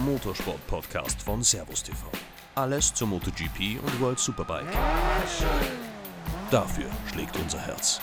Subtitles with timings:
[0.00, 2.06] Motorsport-Podcast von Servus TV.
[2.54, 4.66] Alles zur MotoGP und World Superbike.
[6.50, 8.00] Dafür schlägt unser Herz.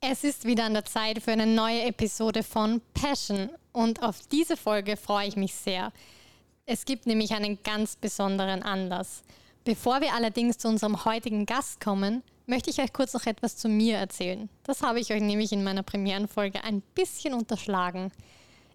[0.00, 4.56] Es ist wieder an der Zeit für eine neue Episode von Passion und auf diese
[4.56, 5.92] Folge freue ich mich sehr.
[6.66, 9.22] Es gibt nämlich einen ganz besonderen Anlass.
[9.64, 13.68] Bevor wir allerdings zu unserem heutigen Gast kommen, möchte ich euch kurz noch etwas zu
[13.68, 14.50] mir erzählen.
[14.64, 18.12] Das habe ich euch nämlich in meiner Premierenfolge ein bisschen unterschlagen.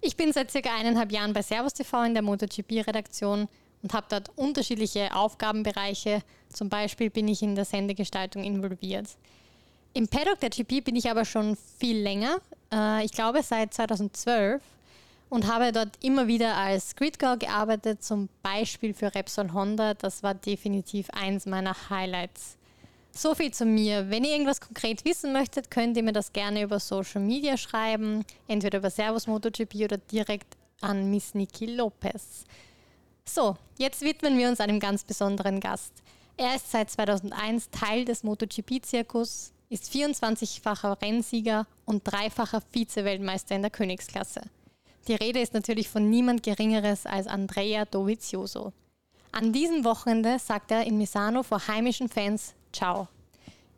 [0.02, 3.48] Ich bin seit circa eineinhalb Jahren bei Servus TV in der MotoGP-Redaktion
[3.84, 6.22] und habe dort unterschiedliche Aufgabenbereiche.
[6.52, 9.08] Zum Beispiel bin ich in der Sendegestaltung involviert.
[9.94, 12.38] Im Paddock der GP bin ich aber schon viel länger.
[12.72, 14.62] Äh, ich glaube seit 2012
[15.30, 19.94] und habe dort immer wieder als Gridgirl gearbeitet, zum Beispiel für Repsol Honda.
[19.96, 22.58] Das war definitiv eins meiner Highlights.
[23.18, 24.10] So viel zu mir.
[24.10, 28.26] Wenn ihr irgendwas konkret wissen möchtet, könnt ihr mir das gerne über Social Media schreiben,
[28.50, 32.44] entweder über Servus MotoGP oder direkt an Miss Niki Lopez.
[33.24, 35.94] So, jetzt widmen wir uns einem ganz besonderen Gast.
[36.36, 43.72] Er ist seit 2001 Teil des MotoGP-Zirkus, ist 24-facher Rennsieger und dreifacher Vize-Weltmeister in der
[43.72, 44.42] Königsklasse.
[45.08, 48.74] Die Rede ist natürlich von niemand Geringeres als Andrea Dovizioso.
[49.32, 53.08] An diesem Wochenende sagt er in Misano vor heimischen Fans Ciao.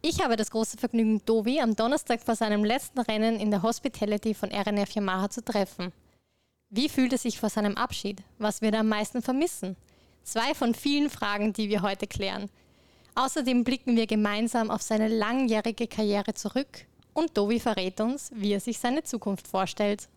[0.02, 4.34] Ich habe das große Vergnügen, Dovi am Donnerstag vor seinem letzten Rennen in der Hospitality
[4.34, 5.94] von RNF Yamaha zu treffen.
[6.70, 8.23] Wie fühlt es sich vor seinem Abschied?
[8.39, 9.76] Was wird er am meisten vermissen?
[10.23, 12.50] Zwei von vielen Fragen, die wir heute klären.
[13.14, 18.59] Außerdem blicken wir gemeinsam auf seine langjährige Karriere zurück und Dovi verrät uns, wie er
[18.59, 20.09] sich seine Zukunft vorstellt.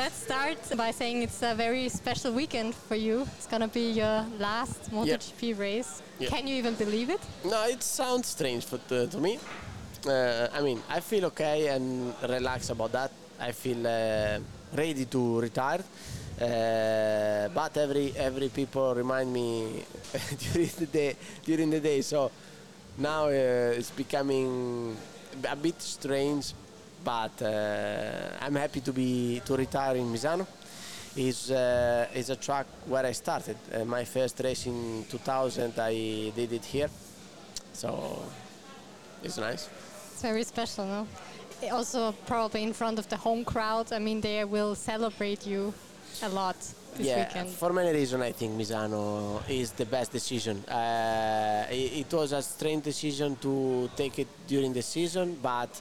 [0.00, 3.28] Let's start by saying it's a very special weekend for you.
[3.36, 5.58] It's gonna be your last MotoGP yep.
[5.58, 6.00] race.
[6.18, 6.30] Yep.
[6.30, 7.20] Can you even believe it?
[7.44, 9.38] No, it sounds strange but, uh, to me.
[10.06, 13.10] Uh, I mean, I feel okay and relaxed about that.
[13.38, 14.38] I feel uh,
[14.74, 15.84] ready to retire.
[16.40, 19.84] Uh, but every every people remind me
[20.44, 22.00] during the day during the day.
[22.00, 22.30] So
[22.96, 24.96] now uh, it's becoming
[25.44, 26.54] a bit strange,
[27.04, 30.46] but uh, I'm happy to be to retire in Misano.
[31.16, 33.56] Is uh, is a track where I started.
[33.72, 36.88] Uh, my first race in 2000, I did it here,
[37.72, 38.22] so
[39.22, 39.68] it's nice.
[40.12, 41.06] It's very special, no?
[41.68, 43.92] also probably in front of the home crowd.
[43.92, 45.74] I mean, they will celebrate you
[46.22, 46.56] a lot
[46.96, 47.50] this yeah, weekend.
[47.50, 50.58] for many reasons, I think Misano is the best decision.
[50.64, 55.80] Uh, it, it, was a strange decision to take it during the season, but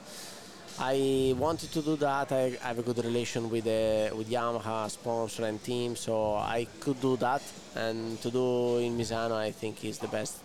[0.81, 2.31] I wanted to do that.
[2.31, 7.01] I, have a good relation with uh, with Yamaha sponsor and team, so I could
[7.01, 7.41] do that.
[7.75, 10.37] And to do in Misano, I think is the best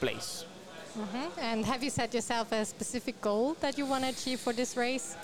[0.00, 0.44] place.
[0.98, 1.40] Mm-hmm.
[1.40, 4.76] And have you set yourself a specific goal that you want to achieve for this
[4.76, 5.16] race?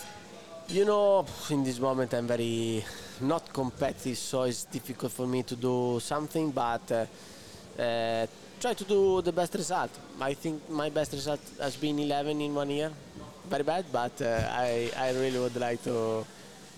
[0.69, 2.85] You know, in this moment I'm very
[3.19, 7.05] not competitive, so it's difficult for me to do something, but uh,
[7.81, 8.27] uh,
[8.61, 9.91] try to do the best result.
[10.21, 12.91] I think my best result has been 11 in one year.
[13.49, 16.25] Very bad, but uh, I, I really would like to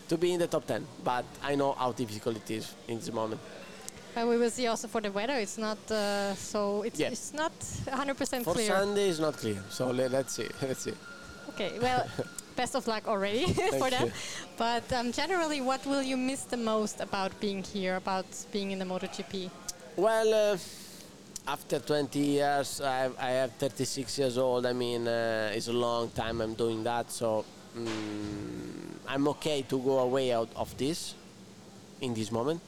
[0.09, 0.85] to be in the top 10.
[1.03, 3.41] But I know how difficult it is in this moment.
[4.15, 5.35] And we will see also for the weather.
[5.35, 6.81] It's not uh, so.
[6.81, 7.09] It's, yeah.
[7.09, 8.69] it's not 100% for clear.
[8.69, 9.63] For Sunday, it's not clear.
[9.69, 10.47] So let, us see.
[10.61, 10.93] Let's see.
[11.49, 11.79] Okay.
[11.79, 12.07] Well,
[12.55, 13.45] best of luck already
[13.79, 14.11] for that.
[14.57, 18.79] But um, generally, what will you miss the most about being here, about being in
[18.79, 19.49] the MotoGP?
[19.95, 20.53] Well.
[20.53, 20.57] Uh,
[21.49, 24.67] after 20 years, I have, I have, 36 years old.
[24.67, 27.43] I mean, uh, it's a long time I'm doing that, so
[27.75, 31.15] um, I'm okay to go away out of this
[32.01, 32.61] in this moment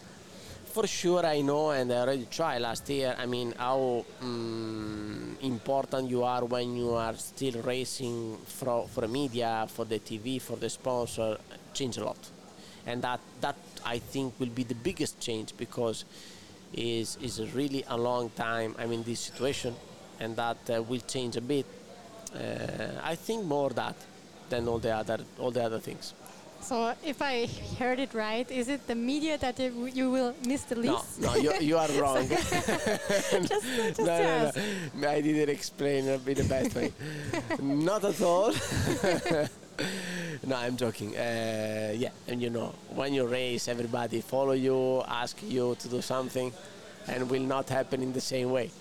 [0.65, 3.13] for sure I know and I already tried last year.
[3.17, 9.67] I mean how um, important you are when you are still racing for for media,
[9.67, 11.37] for the TV, for the sponsor,
[11.73, 12.17] change a lot,
[12.85, 16.05] and that that I think will be the biggest change because
[16.73, 18.75] is is really a long time.
[18.77, 19.75] I mean this situation,
[20.19, 21.65] and that uh, will change a bit.
[22.33, 23.95] Uh, I think more that
[24.49, 26.13] than all the other all the other things.
[26.61, 27.47] So, if I
[27.79, 31.19] heard it right, is it the media that you will miss the least?
[31.19, 32.27] No, no, you, you are wrong.
[32.29, 32.51] just,
[33.49, 34.51] just no, no,
[34.93, 36.93] no, I didn't explain it in the best way.
[37.61, 38.53] Not at all.
[40.45, 41.15] No, I'm joking.
[41.15, 46.01] Uh, yeah, and you know, when you race, everybody follow you, ask you to do
[46.01, 46.51] something,
[47.07, 48.71] and will not happen in the same way.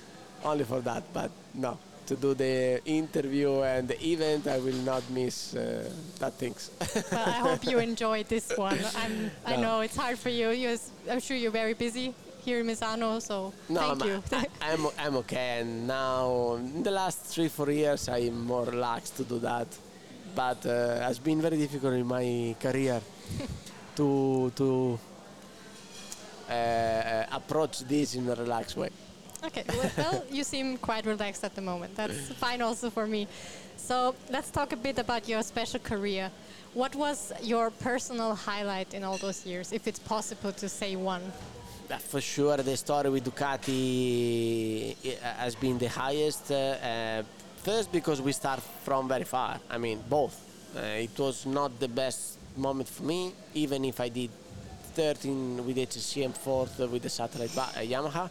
[0.42, 5.02] Only for that, but no, to do the interview and the event, I will not
[5.10, 6.70] miss uh, that things.
[7.12, 8.78] well, I hope you enjoyed this one.
[8.96, 10.50] I'm, I know it's hard for you.
[10.50, 10.78] You're,
[11.10, 14.22] I'm sure you're very busy here in Misano, so no, thank I'm, you.
[14.62, 15.60] I, am I'm okay.
[15.60, 19.68] And now, in the last three, four years, I'm more relaxed to do that.
[20.34, 23.00] But uh, it's been very difficult in my career
[23.96, 24.98] to to
[26.48, 28.90] uh, uh, approach this in a relaxed way.
[29.44, 31.96] Okay, well, well, you seem quite relaxed at the moment.
[31.96, 33.26] That's fine also for me.
[33.76, 36.30] So let's talk a bit about your special career.
[36.74, 41.22] What was your personal highlight in all those years, if it's possible to say one?
[41.90, 46.50] Uh, For sure, the story with Ducati uh, has been the highest.
[46.50, 47.22] Uh,
[47.62, 49.60] first, because we start from very far.
[49.70, 50.36] I mean, both.
[50.76, 54.30] Uh, it was not the best moment for me, even if I did
[54.94, 58.28] 13 with HRC and fourth with the satellite ba- uh, Yamaha.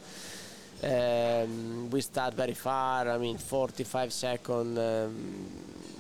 [0.81, 3.09] Um, we start very far.
[3.09, 4.77] I mean, 45 seconds.
[4.79, 5.11] Um,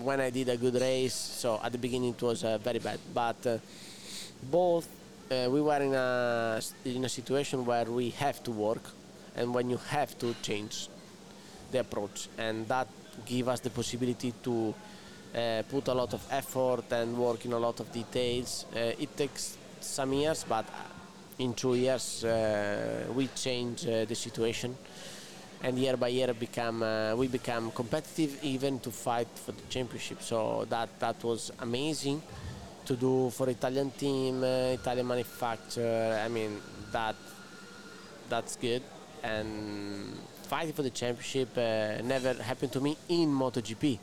[0.03, 2.99] when I did a good race, so at the beginning it was uh, very bad,
[3.13, 3.45] but.
[3.45, 3.57] Uh,
[4.41, 4.87] both
[5.31, 8.91] uh, we were in a in a situation where we have to work
[9.35, 10.87] and when you have to change
[11.71, 12.87] the approach and that
[13.25, 14.73] give us the possibility to
[15.35, 19.15] uh, put a lot of effort and work in a lot of details uh, it
[19.15, 20.65] takes some years but
[21.37, 24.75] in two years uh, we change uh, the situation
[25.61, 30.21] and year by year become uh, we become competitive even to fight for the championship
[30.21, 32.21] so that that was amazing
[32.89, 36.19] to do for Italian team, uh, Italian manufacturer.
[36.25, 36.59] I mean
[36.91, 37.15] that
[38.29, 38.81] that's good.
[39.23, 43.99] And fighting for the championship uh, never happened to me in MotoGP.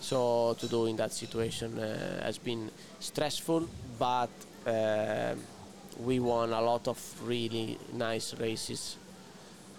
[0.00, 3.68] So to do in that situation uh, has been stressful,
[3.98, 4.30] but
[4.66, 5.34] uh,
[6.00, 8.96] we won a lot of really nice races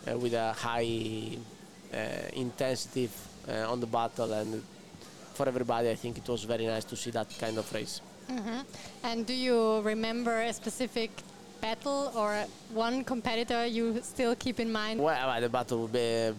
[0.08, 1.38] uh, with a high
[1.94, 1.98] uh,
[2.34, 3.10] intensity
[3.50, 4.64] uh, on the battle and
[5.34, 8.02] for everybody I think it was very nice to see that kind of race.
[9.04, 11.12] And do you remember a specific
[11.64, 12.32] battle or
[12.74, 15.00] one competitor you still keep in mind?
[15.00, 15.88] Well, uh, the battle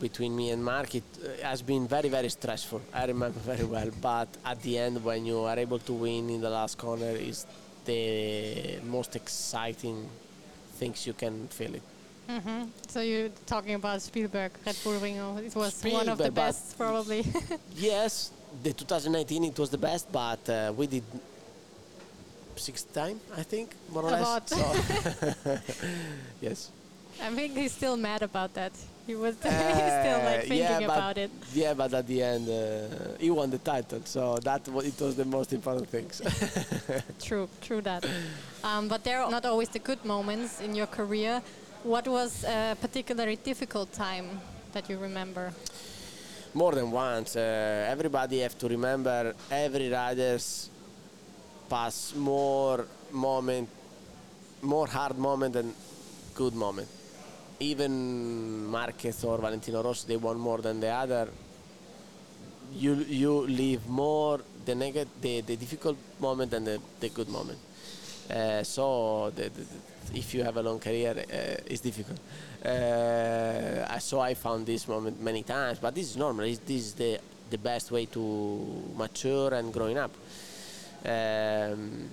[0.06, 2.80] between me and Marquez uh, has been very, very stressful.
[2.92, 3.90] I remember very well.
[4.00, 7.46] But at the end, when you are able to win in the last corner, is
[7.86, 9.98] the most exciting
[10.78, 11.82] things you can feel it.
[12.88, 15.36] So you're talking about Spielberg, Red Bull Ringo.
[15.38, 17.22] It was one of the best, probably.
[17.76, 18.30] Yes,
[18.62, 21.04] the 2019 it was the best, but uh, we did
[22.56, 24.42] six time, I think, more or less.
[24.46, 24.56] So,
[26.40, 26.70] yes.
[27.22, 28.72] I think he's still mad about that.
[29.06, 31.30] He was Uh, still like thinking yeah, but, about it.
[31.52, 35.14] Yeah, but at the end, uh, he won the title, so that wa- it was
[35.14, 36.10] the most important thing.
[37.20, 38.04] True, true that.
[38.62, 41.42] Um, but there are not always the good moments in your career.
[41.82, 44.40] What was a particularly difficult time
[44.72, 45.52] that you remember?
[46.54, 47.36] more than once.
[47.36, 50.70] Uh, everybody have to remember every riders
[51.68, 53.68] pass more moment,
[54.62, 55.74] more hard moment than
[56.34, 56.88] good moment.
[57.60, 61.28] Even Marquez or Valentino Rossi, they won more than the other.
[62.72, 67.58] You you leave more the negative, the, the difficult moment than the, the good moment.
[68.30, 69.64] Uh, so the, the,
[70.14, 72.18] if you have a long career, uh, it's difficult.
[72.64, 76.46] Uh, so I found this moment many times, but this is normal.
[76.46, 80.10] This is the the best way to mature and growing up.
[81.04, 82.08] Um,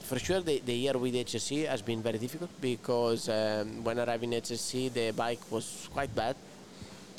[0.00, 4.32] for sure, the, the year with HRC has been very difficult because um, when arriving
[4.32, 6.36] in HRC, the bike was quite bad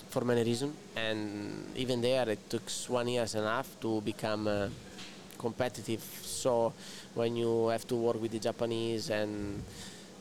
[0.10, 4.48] for many reasons, and even there, it took one year and a half to become
[4.48, 4.68] uh,
[5.38, 6.04] competitive.
[6.22, 6.74] So
[7.14, 9.64] when you have to work with the Japanese and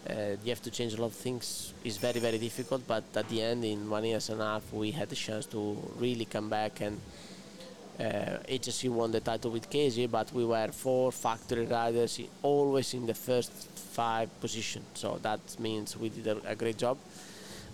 [0.09, 2.87] uh, you have to change a lot of things, it's very very difficult.
[2.87, 5.77] But at the end, in one year and a half, we had the chance to
[5.99, 7.01] really come back and
[8.01, 13.07] uh, HRC won the title with Casey, but we were four factory riders, always in
[13.07, 13.53] the first
[13.93, 14.83] five position.
[14.95, 16.97] So that means we did a, a great job.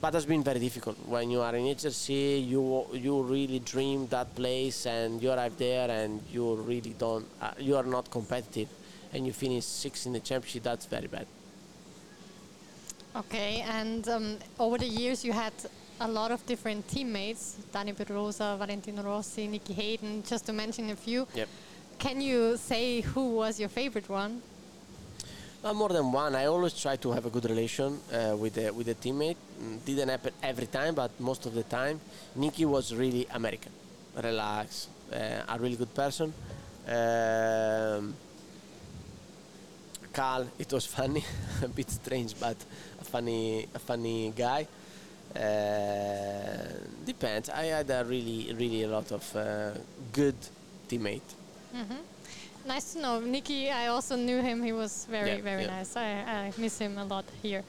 [0.00, 0.98] But it's been very difficult.
[1.06, 5.90] When you are in HRC, you you really dream that place, and you arrive there,
[5.90, 7.26] and you really don't.
[7.40, 8.68] Uh, you are not competitive,
[9.14, 10.64] and you finish sixth in the championship.
[10.64, 11.26] That's very bad.
[13.16, 15.54] Okay, and um, over the years you had
[16.00, 20.96] a lot of different teammates, Dani Pedrosa, Valentino Rossi, Nicky Hayden, just to mention a
[20.96, 21.26] few.
[21.34, 21.48] Yep.
[21.98, 24.42] Can you say who was your favorite one?
[25.64, 26.34] Uh, more than one.
[26.36, 29.36] I always try to have a good relation uh, with the with the teammate.
[29.60, 31.98] Mm, Didn't happen every time, but most of the time.
[32.36, 33.72] Nicky was really American,
[34.22, 36.32] relaxed, uh, a really good person.
[36.86, 38.14] Um,
[40.12, 41.24] Cal, it was funny,
[41.62, 42.56] a bit strange, but
[43.00, 44.68] a funny a funny guy.
[45.34, 46.62] Uh,
[47.04, 47.48] depends.
[47.50, 49.70] I had a really, really a lot of uh,
[50.12, 50.36] good
[50.88, 51.20] teammate.
[52.66, 53.20] Nice to know.
[53.20, 54.62] Nicky, I also knew him.
[54.62, 55.76] He was very, Yeah, very yeah.
[55.78, 55.96] nice.
[55.96, 56.08] I,
[56.48, 57.62] I miss him a lot here.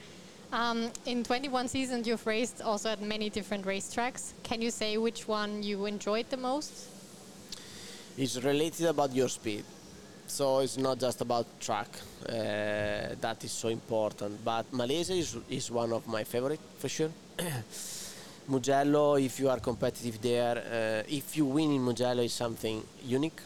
[0.52, 4.32] Um, in 21 seasons, you've raced also at many different racetracks.
[4.44, 6.88] Can you say which one you enjoyed the most?
[8.18, 9.66] It's related about your speed.
[10.26, 11.90] So it's not just about track.
[12.28, 12.34] Uh,
[13.22, 14.44] that is so important.
[14.44, 17.12] But Malaysia is, is one of my favorite for sure.
[18.48, 23.40] Mugello, if you are competitive there, uh, if you win in Mugello, is something unique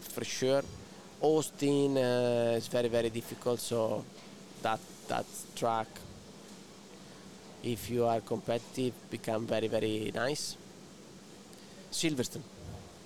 [0.00, 0.62] for sure.
[1.20, 3.60] Austin uh, is very very difficult.
[3.60, 4.04] So
[4.62, 5.88] that that track,
[7.62, 10.56] if you are competitive, become very very nice.
[11.90, 12.42] Silverstone,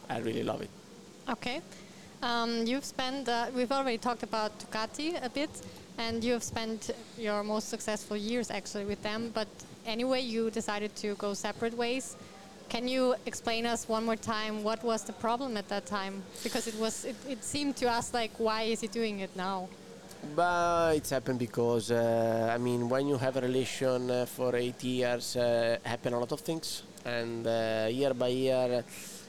[0.09, 0.71] I really love it.
[1.29, 1.61] Okay.
[2.21, 5.51] Um, you've spent, uh, we've already talked about Ducati a bit,
[5.99, 9.47] and you've spent your most successful years actually with them, but
[9.87, 12.17] anyway, you decided to go separate ways.
[12.69, 16.23] Can you explain us one more time what was the problem at that time?
[16.43, 19.69] Because it was, it, it seemed to us like, why is he doing it now?
[20.35, 24.83] But it's happened because uh, I mean, when you have a relation uh, for eight
[24.83, 28.85] years, uh, happen a lot of things, and uh, year by year,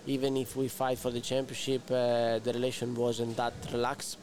[0.07, 4.17] even if we fight for the championship, uh, the relation wasn't that relaxed.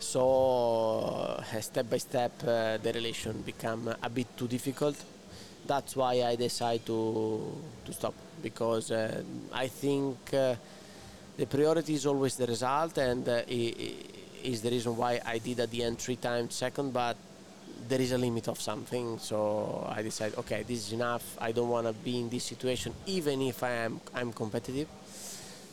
[0.00, 4.96] So uh, step by step, uh, the relation become a bit too difficult.
[5.66, 7.42] That's why I decide to
[7.84, 10.16] to stop because uh, I think.
[11.38, 15.70] The priority is always the result and uh, is the reason why I did at
[15.70, 17.16] the end three times second but
[17.88, 21.68] there is a limit of something so I decide, okay this is enough I don't
[21.68, 24.88] want to be in this situation even if I am I'm competitive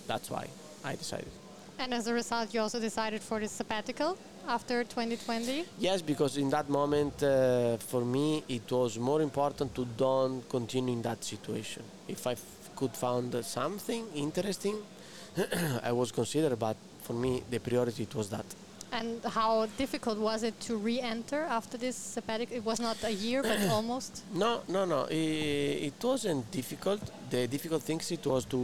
[0.06, 0.48] that's why
[0.84, 1.32] I decided
[1.80, 4.18] And as a result, you also decided for the sabbatical
[4.48, 5.66] after 2020.
[5.80, 10.94] yes because in that moment uh, for me it was more important to don't continue
[10.94, 14.76] in that situation if I f- could found uh, something interesting
[15.84, 18.46] I was considered but for me the priority it was that
[18.92, 22.56] And how difficult was it to re-enter after this sabbatical?
[22.56, 24.12] It was not a year, but almost.
[24.44, 25.02] No, no, no.
[25.10, 27.02] i- It wasn't difficult.
[27.34, 28.60] The difficult things it was to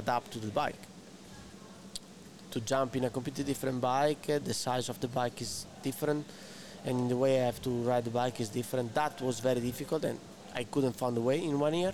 [0.00, 0.82] adapt to the bike.
[2.54, 6.24] To jump in a completely different bike, the size of the bike is different,
[6.84, 8.94] and the way I have to ride the bike is different.
[8.94, 10.20] That was very difficult, and
[10.54, 11.92] I couldn't find a way in one year.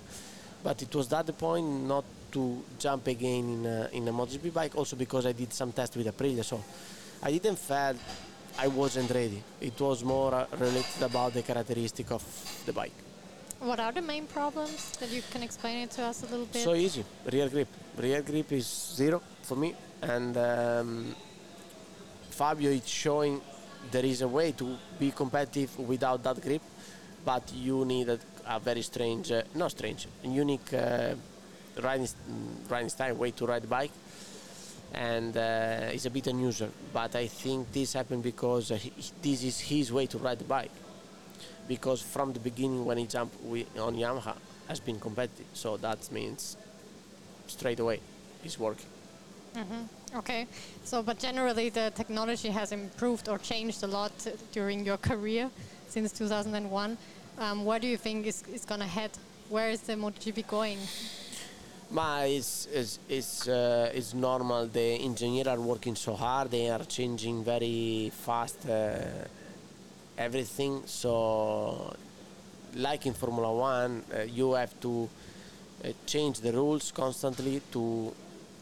[0.62, 4.52] But it was that the point not to jump again in a, in a MotoGP
[4.52, 4.76] bike.
[4.76, 6.62] Also because I did some tests with Aprilia, so
[7.22, 7.96] I didn't feel
[8.58, 9.42] I wasn't ready.
[9.62, 12.22] It was more uh, related about the characteristic of
[12.66, 12.92] the bike.
[13.60, 16.64] What are the main problems that you can explain it to us a little bit?
[16.64, 17.02] So easy.
[17.32, 17.68] Rear grip.
[17.96, 21.14] Rear grip is zero for me, and um,
[22.30, 23.40] Fabio is showing
[23.90, 26.62] there is a way to be competitive without that grip,
[27.24, 31.14] but you need a, a very strange, uh, not strange, unique uh,
[31.82, 32.08] riding,
[32.68, 33.90] riding style, way to ride the bike,
[34.94, 36.70] and uh, it's a bit unusual.
[36.92, 38.92] But I think this happened because he,
[39.22, 40.72] this is his way to ride the bike.
[41.68, 43.36] Because from the beginning, when he jumped
[43.78, 44.34] on Yamaha,
[44.66, 46.56] has been competitive, so that means
[47.46, 48.00] straight away
[48.44, 48.86] it's working.
[50.14, 50.46] Okay,
[50.84, 54.12] so but generally the technology has improved or changed a lot
[54.52, 55.50] during your career
[55.88, 56.96] since 2001.
[57.38, 59.10] Um, where do you think is, is going to head?
[59.48, 60.78] Where is the MotoGP going?
[61.90, 64.66] Ma it's, it's, it's, uh, it's normal.
[64.66, 66.50] The engineers are working so hard.
[66.50, 68.98] They are changing very fast uh,
[70.16, 70.82] everything.
[70.86, 71.96] So,
[72.76, 75.08] like in Formula One, uh, you have to
[75.84, 78.12] uh, change the rules constantly to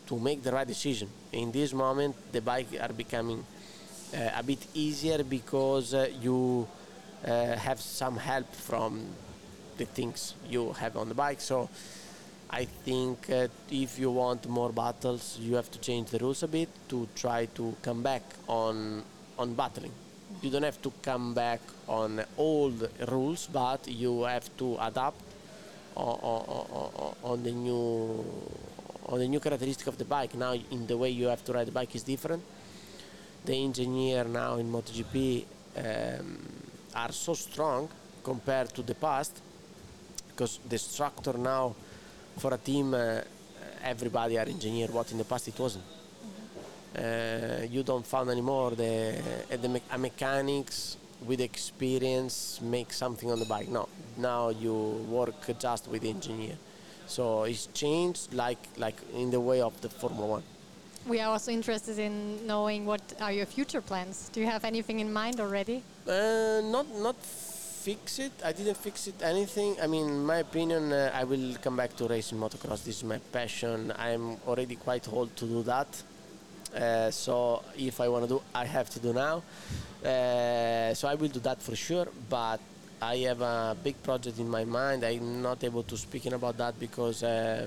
[0.09, 1.09] to make the right decision.
[1.33, 3.45] In this moment, the bike are becoming
[4.15, 6.67] uh, a bit easier because uh, you
[7.27, 9.05] uh, have some help from
[9.77, 11.41] the things you have on the bike.
[11.41, 11.69] So.
[12.51, 16.49] I think uh, if you want more battles, you have to change the rules a
[16.49, 19.03] bit to try to come back on
[19.39, 19.93] on battling.
[20.41, 25.21] You don't have to come back on old rules, but you have to adapt
[25.95, 28.25] on, on, on the new
[29.09, 30.35] on the new characteristic of the bike.
[30.35, 32.43] Now, in the way you have to ride the bike is different.
[33.45, 35.45] The engineer now in MotoGP
[35.77, 36.39] um,
[36.95, 37.89] are so strong
[38.23, 39.41] compared to the past
[40.29, 41.75] because the structure now
[42.37, 43.21] for a team, uh,
[43.83, 44.89] everybody are engineer.
[44.89, 45.85] What in the past it wasn't.
[46.97, 49.19] Uh, you don't find anymore the
[49.53, 50.97] uh, the me- a mechanics
[51.27, 53.69] with experience make something on the bike.
[53.69, 54.75] No, now you
[55.09, 56.57] work just with the engineer.
[57.09, 60.43] So it's changed like like in the way of the Formula One.
[61.07, 64.29] We are also interested in knowing what are your future plans.
[64.33, 65.83] Do you have anything in mind already?
[66.07, 67.17] Uh, not not
[67.89, 68.33] fix it.
[68.45, 69.77] I didn't fix it anything.
[69.81, 72.85] I mean, my opinion, uh, I will come back to racing motocross.
[72.85, 73.93] This is my passion.
[73.97, 75.89] I'm already quite old to do that.
[76.75, 79.43] Uh, so if I want to do, I have to do now.
[80.05, 82.09] Uh, so I will do that for sure.
[82.29, 82.61] But
[83.01, 85.05] I have a big project in my mind.
[85.05, 87.67] I'm not able to speaking about that because uh,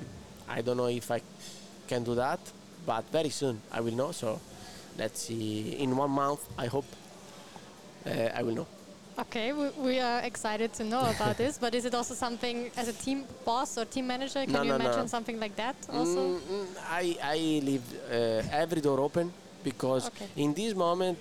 [0.49, 1.21] I don't know if I
[1.87, 2.39] can do that.
[2.85, 4.11] But very soon I will know.
[4.11, 4.39] So
[4.97, 5.75] let's see.
[5.79, 6.85] In one month, I hope
[8.05, 8.67] uh, I will know.
[9.19, 12.87] Okay, we, we are excited to know about this, but is it also something as
[12.87, 14.45] a team boss or team manager?
[14.45, 14.85] Can No, you no, no.
[14.85, 16.19] imagine something like that also?
[16.29, 19.31] Mm, mm, I, I leave uh, every door open
[19.63, 20.27] because Okay.
[20.37, 21.19] in this moment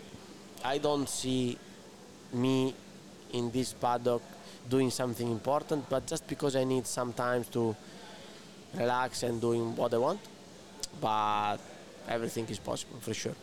[0.64, 1.58] I don't see
[2.32, 2.74] me
[3.32, 4.22] in this paddock
[4.68, 7.74] doing something important, but just because I need some time to
[8.74, 10.20] relax and doing what I want.
[11.00, 11.58] But
[12.08, 13.34] everything is possible for sure.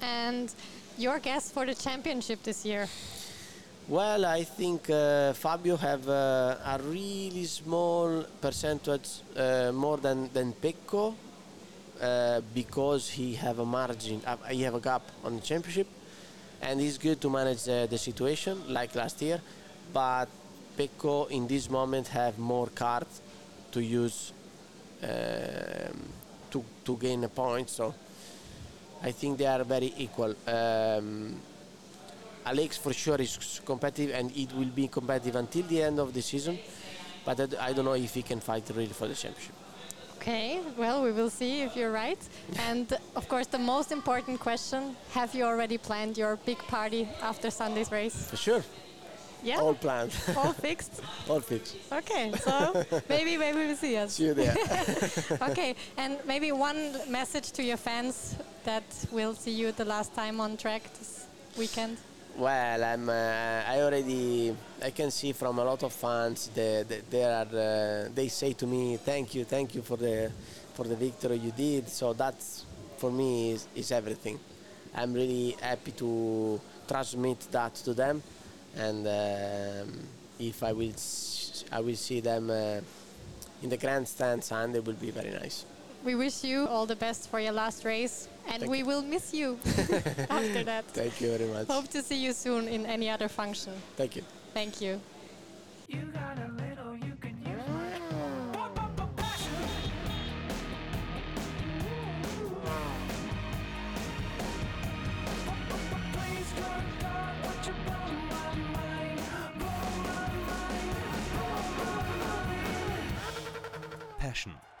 [0.00, 0.52] And
[0.98, 2.88] your guess for the championship this year?
[3.88, 10.52] Well, I think uh, Fabio have uh, a really small percentage uh, more than than
[10.52, 11.14] Pecco
[12.00, 15.88] uh, because he have a margin, uh, he have a gap on the championship,
[16.62, 19.40] and it's good to manage the situation like last year.
[19.92, 20.28] But
[20.76, 23.20] Pecco in this moment have more cards
[23.72, 24.32] to use
[25.02, 25.98] um,
[26.50, 27.68] to to gain a point.
[27.68, 27.94] So
[29.02, 30.34] I think they are very equal.
[30.46, 31.40] Um,
[32.44, 36.22] Alex for sure is competitive and it will be competitive until the end of the
[36.22, 36.58] season.
[37.24, 39.54] But I don't know if he can fight really for the championship.
[40.22, 42.18] Okay, well, we will see if you're right.
[42.60, 47.50] And of course, the most important question have you already planned your big party after
[47.50, 48.30] Sunday's race?
[48.30, 48.62] For sure.
[49.42, 49.58] Yeah?
[49.58, 50.14] All planned.
[50.36, 51.02] All fixed?
[51.28, 51.74] All fixed.
[51.90, 54.12] Okay, so maybe, maybe we'll see us.
[54.12, 54.54] See you there.
[55.50, 60.40] Okay, and maybe one message to your fans that will see you the last time
[60.40, 61.26] on track this
[61.58, 61.96] weekend.
[62.38, 63.08] Well, I'm.
[63.08, 64.54] Uh, I already.
[64.82, 66.50] I can see from a lot of fans.
[66.54, 67.46] They, they, they are.
[67.46, 70.30] Uh, they say to me, "Thank you, thank you for the,
[70.74, 72.64] for the victory you did." So that's
[72.96, 74.38] for me is, is everything.
[74.94, 78.22] I'm really happy to transmit that to them,
[78.76, 80.00] and um,
[80.38, 80.92] if I will,
[81.70, 82.80] I will see them uh,
[83.62, 84.80] in the grandstand Sunday.
[84.80, 85.64] Will be very nice.
[86.04, 88.86] We wish you all the best for your last race, and Thank we you.
[88.86, 89.58] will miss you
[90.30, 90.84] after that.
[90.86, 91.68] Thank you very much.
[91.68, 93.72] Hope to see you soon in any other function.
[93.96, 94.22] Thank you.
[94.52, 95.00] Thank you.
[95.88, 96.51] You got a you